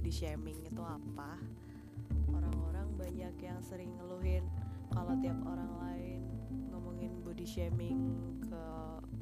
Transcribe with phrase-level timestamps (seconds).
[0.00, 1.36] body shaming itu apa?
[2.32, 4.40] Orang-orang banyak yang sering ngeluhin
[4.96, 6.24] Kalau tiap orang lain
[6.72, 8.00] ngomongin body shaming
[8.40, 8.64] ke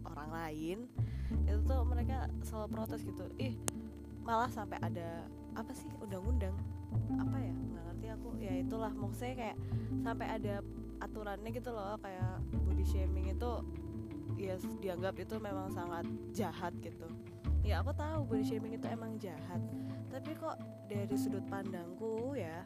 [0.07, 0.87] orang lain
[1.51, 3.27] Itu tuh mereka selalu protes gitu.
[3.43, 3.59] Ih
[4.23, 5.27] malah sampai ada
[5.59, 6.55] apa sih undang-undang?
[7.19, 7.51] Apa ya?
[7.51, 8.29] Nggak ngerti aku.
[8.39, 9.57] Ya itulah maksudnya kayak
[10.07, 10.63] sampai ada
[11.03, 13.51] aturannya gitu loh kayak body shaming itu
[14.39, 17.11] ya dianggap itu memang sangat jahat gitu
[17.67, 19.61] ya aku tahu body shaming itu emang jahat.
[20.09, 20.57] Tapi kok
[20.89, 22.65] dari sudut pandangku ya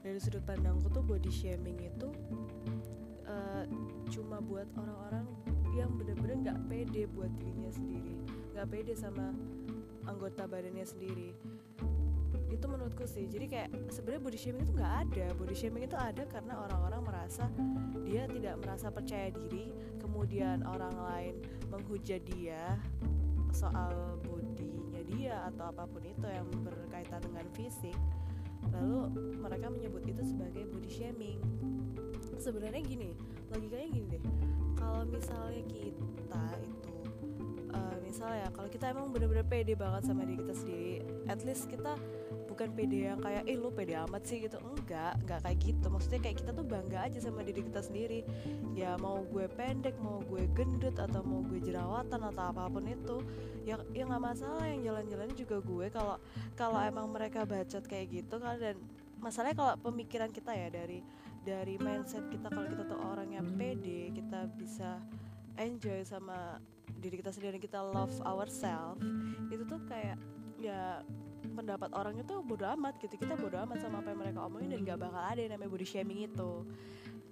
[0.00, 2.08] dari sudut pandangku tuh body shaming itu
[3.26, 3.64] uh,
[4.08, 5.26] cuma buat orang-orang
[5.76, 8.16] yang bener-bener nggak -bener pede buat dirinya sendiri
[8.58, 9.30] nggak pede sama
[10.08, 11.30] anggota badannya sendiri.
[12.48, 13.28] Itu menurutku sih.
[13.28, 15.26] Jadi kayak sebenarnya body shaming itu nggak ada.
[15.36, 17.46] Body shaming itu ada karena orang-orang merasa
[18.02, 21.34] dia tidak merasa percaya diri kemudian orang lain
[21.70, 22.80] menghujat dia
[23.52, 27.96] soal bodinya dia atau apa pun itu yang berkaitan dengan fisik
[28.74, 31.40] lalu mereka menyebut itu sebagai body shaming.
[32.38, 33.14] Sebenarnya gini
[33.50, 34.24] logikanya gini deh.
[34.76, 36.94] Kalau misalnya kita itu
[37.74, 40.94] uh, misalnya kalau kita emang bener-bener pede banget sama diri kita sendiri
[41.26, 41.94] at least kita
[42.58, 44.58] bukan pede yang kayak eh lu pede amat sih gitu.
[44.58, 45.86] Enggak enggak kayak gitu.
[45.86, 48.26] Maksudnya kayak kita tuh bangga aja sama diri kita sendiri.
[48.74, 53.22] Ya mau gue pendek mau gue gendut atau mau gue jerawatan atau apa pun itu
[53.62, 54.66] ya ya nggak masalah.
[54.66, 55.86] Yang jalan-jalan juga gue.
[55.94, 56.16] Kalau
[56.58, 58.74] kalau emang mereka bacot kayak gitu kan dan
[59.22, 60.98] masalahnya kalau pemikiran kita ya dari
[61.46, 64.98] dari mindset kita kalau kita tuh orang yang pede kita bisa
[65.54, 66.58] enjoy sama
[66.98, 68.98] diri kita sendiri kita love ourselves
[69.46, 70.18] itu tuh kayak
[70.58, 71.06] ya
[71.42, 73.14] pendapat orang itu bodo amat gitu.
[73.18, 75.86] Kita bodo amat sama apa yang mereka omongin dan gak bakal ada yang namanya body
[75.86, 76.52] shaming itu.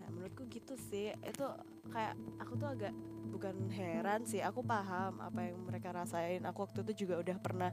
[0.03, 1.15] Nah menurutku gitu sih.
[1.23, 1.47] Itu
[1.91, 2.93] kayak aku tuh agak
[3.31, 4.41] bukan heran sih.
[4.43, 6.43] Aku paham apa yang mereka rasain.
[6.47, 7.71] Aku waktu itu juga udah pernah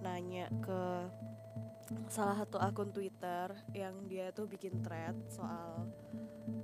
[0.00, 0.82] nanya ke
[2.08, 5.84] salah satu akun Twitter yang dia tuh bikin thread soal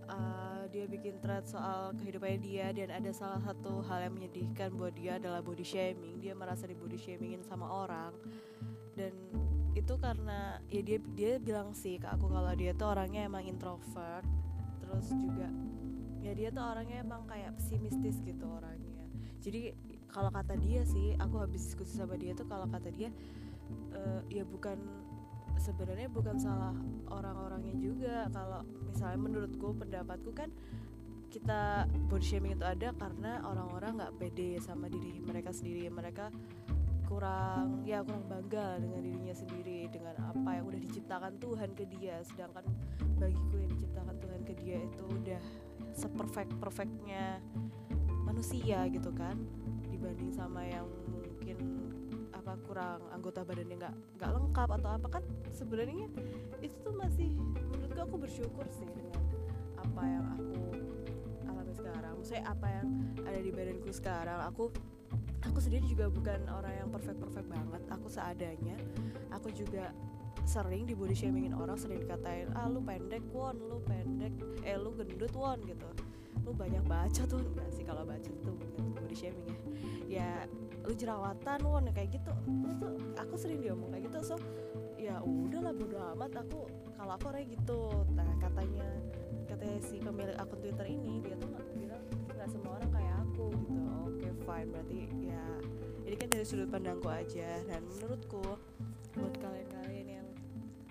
[0.09, 4.93] uh, dia bikin thread soal kehidupannya dia dan ada salah satu hal yang menyedihkan buat
[4.97, 6.21] dia adalah body shaming.
[6.21, 8.13] Dia merasa di body shamingin sama orang
[8.99, 9.15] dan
[9.79, 14.27] itu karena ya dia dia bilang sih ke aku kalau dia tuh orangnya emang introvert.
[14.83, 15.47] Terus juga
[16.19, 19.07] ya dia tuh orangnya emang kayak pesimistis gitu orangnya.
[19.39, 19.71] Jadi
[20.11, 23.15] kalau kata dia sih aku habis diskusi sama dia tuh kalau kata dia
[23.95, 24.83] uh, ya bukan
[25.63, 26.75] sebenarnya bukan salah
[27.15, 28.27] orang-orangnya juga.
[28.35, 30.51] Kalau misalnya menurutku pendapatku kan
[31.29, 35.87] kita body shaming itu ada karena orang-orang nggak pede sama diri mereka sendiri.
[35.87, 36.35] Mereka
[37.09, 42.21] kurang ya kurang bangga dengan dirinya sendiri dengan apa yang udah diciptakan Tuhan ke dia.
[42.21, 42.69] Sedangkan
[43.17, 45.41] bagiku yang diciptakan Tuhan ke dia itu udah
[45.97, 47.41] seperfect perfectnya
[48.29, 49.41] manusia gitu kan.
[49.89, 51.57] Dibanding sama yang mungkin
[52.37, 56.13] apa kurang anggota badannya nggak nggak lengkap atau apa kan sebenarnya
[56.61, 57.33] itu tuh masih
[57.73, 59.17] menurutku aku bersyukur sih dengan
[59.81, 60.61] apa yang aku
[61.49, 62.13] alami sekarang.
[62.21, 62.87] Maksudnya apa yang
[63.25, 64.39] ada di badanku sekarang.
[64.53, 64.69] Aku
[65.59, 68.79] aku sendiri juga bukan orang yang perfect perfect banget aku seadanya.
[69.35, 69.91] Aku juga
[70.47, 74.31] sering di body shamingin orang sering dikatain ah lu pendek won lu pendek.
[74.63, 75.91] Eh lu gendut won gitu.
[76.47, 77.43] Lu banyak baca tuh.
[77.43, 79.59] Enggak sih kalau baca tuh bukan body shaming ya.
[80.07, 80.31] Ya
[80.87, 82.31] lu jerawatan won kayak gitu.
[82.79, 84.37] Terus aku sering diomong kayak gitu so
[84.95, 88.07] ya udahlah bodo amat aku kalau aku kayak gitu.
[88.15, 88.87] Nah katanya
[89.51, 93.78] katanya si pemilik akun twitter ini dia tuh bilang nggak semua orang kayak aku gitu
[94.49, 95.45] fine berarti ya
[96.09, 97.61] ini kan dari sudut pandangku aja.
[97.69, 98.41] Dan menurutku
[99.13, 100.29] buat kalian-kalian yang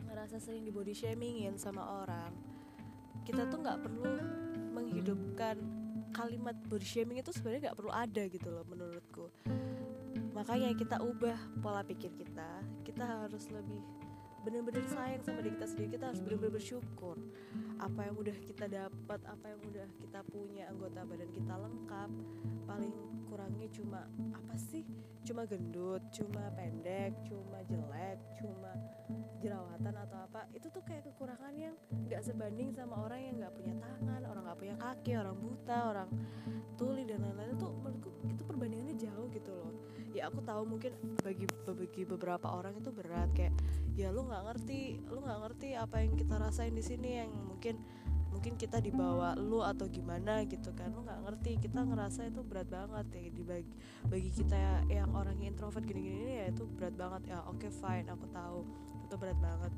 [0.06, 2.30] ngerasa sering di body shamingin sama orang
[3.26, 4.14] kita tuh nggak perlu
[4.78, 5.58] menghidupkan
[6.14, 9.26] kalimat body shaming itu sebenarnya nggak perlu ada gitu loh menurutku.
[10.38, 11.36] Makanya kita ubah
[11.66, 13.82] pola pikir kita kita harus lebih
[14.48, 17.20] benar-benar sayang sama diri kita sendiri kita harus benar-benar bersyukur.
[17.84, 22.10] Apa yang udah kita dapat apa yang udah kita punya anggota badan kita lengkap
[22.64, 22.96] paling
[23.28, 24.88] kurangnya cuma apa sih?
[25.28, 28.72] Cuma gendut cuma pendek cuma jelek cuma
[29.44, 30.48] jerawatan atau apa.
[30.56, 31.76] Itu tuh kayak kekurangan yang
[32.08, 36.10] nggak sebanding sama orang yang nggak punya tangan orang nggak punya kaki orang buta orang
[36.80, 37.52] tuli dan lain-lain.
[37.52, 38.12] Itu menurutku
[40.28, 40.92] aku tahu mungkin
[41.24, 43.56] bagi bagi beberapa orang itu berat kayak
[43.96, 47.80] ya lu nggak ngerti lu nggak ngerti apa yang kita rasain di sini yang mungkin
[48.38, 50.94] mungkin kita dibawa lu atau gimana gitu kan.
[50.94, 53.74] Lu nggak ngerti kita ngerasa itu berat banget ya di bagi
[54.06, 57.34] bagi kita yang orangnya introvert gini-gini ya itu berat banget.
[57.34, 58.62] Ya oke okay, fine aku tahu
[59.10, 59.74] itu berat banget.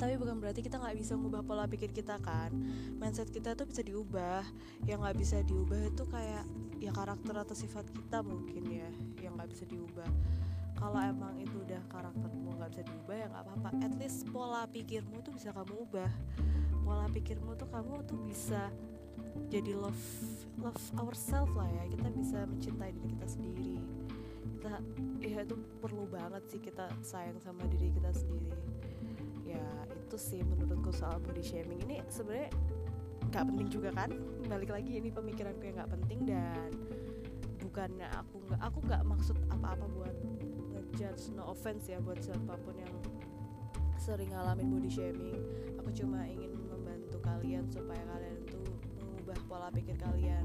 [0.00, 2.48] Tapi bukan berarti kita nggak bisa ngubah pola pikir kita kan.
[2.96, 4.40] Mindset kita tuh bisa diubah.
[4.88, 6.48] Yang nggak bisa diubah itu kayak
[6.80, 8.90] ya karakter atau sifat kita mungkin ya
[9.52, 10.08] bisa diubah.
[10.82, 13.68] Kalau emang itu udah karaktermu nggak bisa diubah ya nggak apa-apa.
[13.84, 16.10] At least pola pikirmu tuh bisa kamu ubah.
[16.82, 18.72] Pola pikirmu tuh kamu tuh bisa
[19.52, 20.04] jadi love
[20.58, 21.84] love ourselves lah ya.
[21.92, 23.72] Kita bisa mencintai diri kita sendiri.
[24.58, 24.72] Kita
[25.22, 28.50] ya itu perlu banget sih kita sayang sama diri kita sendiri.
[29.46, 29.62] Ya
[29.92, 31.78] itu sih menurutku soal body shaming.
[31.86, 32.50] Ini sebenarnya
[33.30, 34.10] nggak penting juga kan?
[34.50, 36.70] Balik lagi ini pemikiranku yang nggak penting dan
[37.72, 40.16] bukannya aku nggak aku nggak maksud apa-apa buat
[40.74, 42.90] ngejudge no offense ya buat siapa pun yang
[43.94, 45.38] sering ngalamin body shaming.
[45.78, 48.66] Aku cuma ingin membantu kalian supaya kalian tuh
[48.98, 50.42] mengubah pola pikir kalian.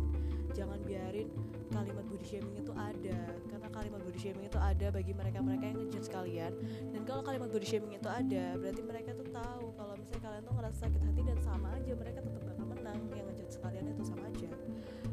[0.54, 1.34] Jangan biarin
[1.74, 3.20] kalimat body shaming itu ada
[3.50, 6.54] karena kalimat body shaming itu ada bagi mereka-mereka yang ngejudge kalian.
[6.94, 10.54] Dan kalau kalimat body shaming itu ada berarti mereka tuh tahu kalau misalnya kalian tuh
[10.54, 13.00] ngerasa sakit hati dan sama aja mereka tetap bakal menang.
[13.10, 14.50] Yang ngejudge kalian itu sama aja.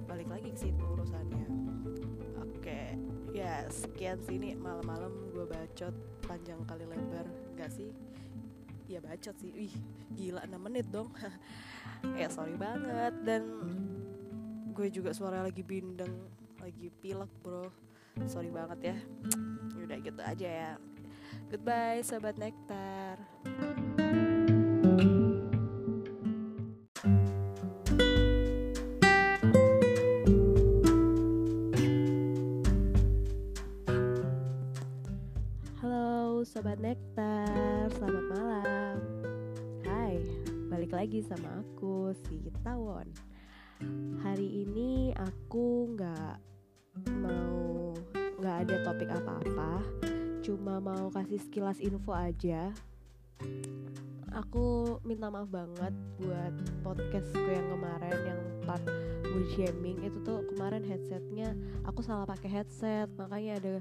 [0.04, 1.73] Balik lagi ke situ urusannya
[3.70, 7.26] sekian sini malam-malam gue bacot panjang kali lebar.
[7.54, 7.90] Enggak sih?
[8.90, 9.50] Ya bacot sih.
[9.54, 9.74] Wih
[10.14, 11.10] gila 6 menit dong.
[12.20, 13.16] Ya sorry banget.
[13.24, 13.42] Dan
[14.76, 16.12] gue juga suara lagi bindeng
[16.60, 17.68] lagi pilek bro.
[18.28, 18.96] Sorry banget ya.
[19.84, 20.72] Udah gitu aja ya.
[21.48, 23.20] Goodbye sobat nektar.
[24.84, 25.23] Halo
[40.84, 43.08] balik lagi sama aku si Tawon.
[44.20, 46.36] Hari ini aku nggak
[47.24, 47.96] mau
[48.36, 49.80] nggak ada topik apa-apa.
[50.44, 52.68] Cuma mau kasih sekilas info aja.
[54.36, 56.52] Aku minta maaf banget buat
[56.84, 58.40] podcastku yang kemarin yang
[59.34, 63.72] mood shaming itu tuh kemarin headsetnya aku salah pakai headset makanya ada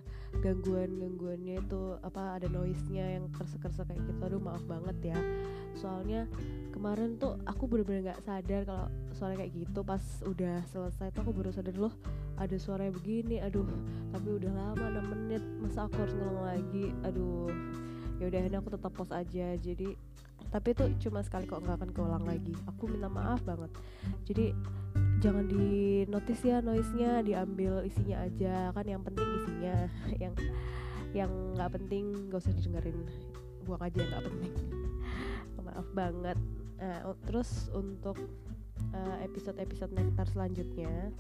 [0.42, 4.20] gangguan gangguannya itu apa ada noise nya yang kerse-kerse kayak gitu.
[4.26, 5.20] Aduh maaf banget ya.
[5.78, 6.26] Soalnya
[6.74, 9.86] kemarin tuh aku bener-bener nggak sadar kalau suara kayak gitu.
[9.86, 11.94] Pas udah selesai tuh aku baru sadar loh
[12.34, 13.70] ada suara begini aduh
[14.10, 16.90] tapi udah lama 6 menit masa aku harus ngulang lagi?
[17.06, 17.54] Aduh
[18.18, 19.54] ya udah ini aku tetap post aja.
[19.54, 19.94] Jadi
[20.50, 22.54] tapi itu cuma sekali kok nggak akan keulang lagi.
[22.74, 23.70] Aku minta maaf banget.
[24.26, 24.54] Jadi
[25.24, 28.76] jangan di notice ya noise-nya diambil isinya aja.
[28.76, 29.76] Kan yang penting isinya
[30.24, 30.34] yang
[31.16, 33.08] yang nggak penting gak usah didengerin.
[33.64, 34.54] Buang aja nggak penting.
[35.64, 36.36] Maaf banget.
[36.84, 38.20] Nah, terus untuk
[38.92, 41.16] uh, episode-episode nektar selanjutnya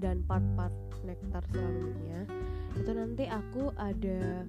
[0.00, 0.72] dan part-part
[1.04, 2.24] nektar selanjutnya
[2.78, 4.46] itu nanti aku ada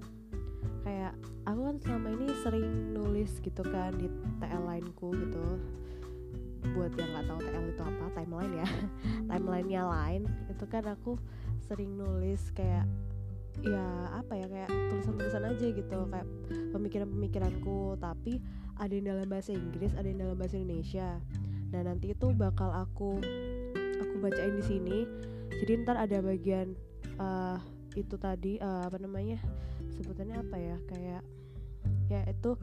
[0.86, 1.14] kayak
[1.50, 4.06] aku kan selama ini sering nulis gitu kan di
[4.38, 5.58] TL lainku gitu
[6.74, 8.68] buat yang nggak tahu TL itu apa timeline ya.
[9.30, 10.22] Timelinenya lain
[10.52, 11.18] itu kan aku
[11.68, 12.86] sering nulis kayak
[13.62, 13.86] ya
[14.16, 16.28] apa ya kayak tulisan-tulisan aja gitu kayak
[16.72, 17.96] pemikiran-pemikiranku.
[18.00, 18.40] Tapi
[18.80, 21.20] ada yang dalam bahasa Inggris ada yang dalam bahasa Indonesia.
[21.72, 23.20] Nah nanti itu bakal aku
[24.02, 25.00] aku bacain di sini.
[25.62, 26.74] Jadi ntar ada bagian
[27.20, 27.60] uh,
[27.94, 29.38] itu tadi uh, apa namanya
[30.00, 31.24] sebutannya apa ya kayak
[32.08, 32.56] ya itu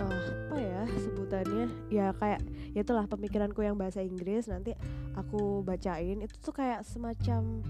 [0.00, 1.66] uh, apa ya sebutannya?
[1.92, 2.40] Ya kayak
[2.72, 4.48] ya itulah pemikiranku yang bahasa Inggris.
[4.48, 4.72] Nanti
[5.16, 6.22] aku bacain.
[6.22, 7.64] Itu tuh kayak semacam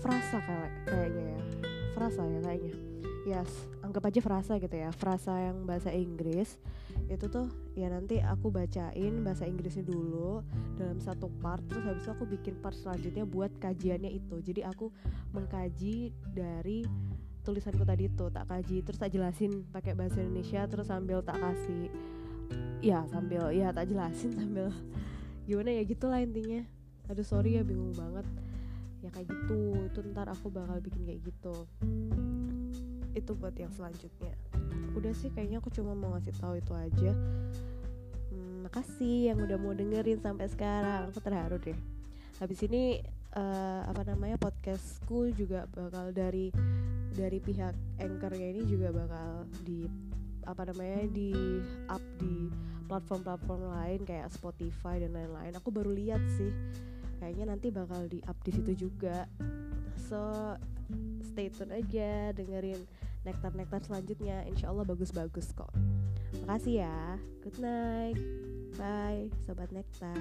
[0.00, 1.40] frasa kayak kayaknya ya.
[1.94, 2.74] Frasa ya kayaknya.
[3.28, 4.94] Yes anggap aja frasa gitu ya.
[4.94, 6.62] Frasa yang bahasa Inggris.
[7.10, 10.46] Itu tuh ya nanti aku bacain bahasa Inggrisnya dulu
[10.78, 11.66] dalam satu part.
[11.66, 14.38] Terus habis itu aku bikin part selanjutnya buat kajiannya itu.
[14.46, 14.94] Jadi aku
[15.34, 16.86] mengkaji dari
[17.40, 21.88] tulisanku tadi itu tak kaji terus tak jelasin pakai bahasa Indonesia terus sambil tak kasih.
[22.80, 24.72] Ya sambil ya tak jelasin sambil
[25.48, 26.62] gimana ya gitulah intinya.
[27.10, 28.26] Aduh sorry ya bingung banget.
[29.00, 29.76] Ya kayak gitu.
[29.88, 31.66] Itu ntar aku bakal bikin kayak gitu.
[33.16, 34.36] Itu buat yang selanjutnya.
[34.94, 37.12] Udah sih kayaknya aku cuma mau ngasih tahu itu aja.
[38.30, 41.10] Hmm, makasih yang udah mau dengerin sampai sekarang.
[41.10, 41.78] Aku terharu deh.
[42.38, 43.02] Habis ini
[43.36, 46.50] uh, apa namanya podcastku juga bakal dari
[47.14, 49.86] dari pihak anchornya ini juga bakal di
[50.48, 51.30] apa namanya di
[51.86, 52.48] up di
[52.88, 55.54] platform-platform lain kayak Spotify dan lain-lain.
[55.58, 56.50] Aku baru lihat sih.
[57.20, 59.28] Kayaknya nanti bakal di up di situ juga.
[60.10, 60.56] So
[61.22, 62.80] stay tune aja dengerin
[63.22, 64.42] nektar-nektar selanjutnya.
[64.48, 65.70] Insya Allah bagus-bagus kok.
[66.46, 67.20] Makasih ya.
[67.44, 68.18] Good night.
[68.78, 70.16] Bye sobat nektar